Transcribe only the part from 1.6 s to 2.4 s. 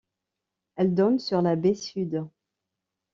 Sud.